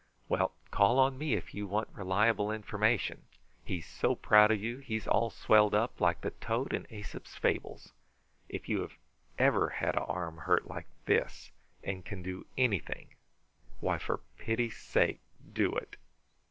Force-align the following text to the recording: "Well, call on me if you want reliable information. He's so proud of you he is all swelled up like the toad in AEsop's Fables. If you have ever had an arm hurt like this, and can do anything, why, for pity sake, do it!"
"Well, 0.27 0.55
call 0.71 0.97
on 0.97 1.19
me 1.19 1.33
if 1.35 1.53
you 1.53 1.67
want 1.67 1.89
reliable 1.93 2.51
information. 2.51 3.25
He's 3.63 3.85
so 3.85 4.15
proud 4.15 4.49
of 4.49 4.59
you 4.59 4.79
he 4.79 4.95
is 4.95 5.07
all 5.07 5.29
swelled 5.29 5.75
up 5.75 6.01
like 6.01 6.21
the 6.21 6.31
toad 6.31 6.73
in 6.73 6.87
AEsop's 6.89 7.35
Fables. 7.37 7.93
If 8.49 8.67
you 8.67 8.81
have 8.81 8.95
ever 9.37 9.69
had 9.69 9.95
an 9.95 10.01
arm 10.01 10.37
hurt 10.39 10.65
like 10.67 10.87
this, 11.05 11.51
and 11.83 12.03
can 12.03 12.23
do 12.23 12.47
anything, 12.57 13.13
why, 13.79 13.99
for 13.99 14.21
pity 14.39 14.71
sake, 14.71 15.21
do 15.53 15.71
it!" 15.75 15.97